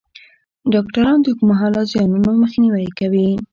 [0.73, 3.29] ډاکټران د اوږدمهاله زیانونو مخنیوی کوي.